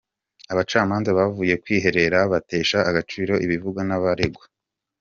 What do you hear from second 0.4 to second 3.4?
Abacamanza bavuye kwiherera batesha agaciro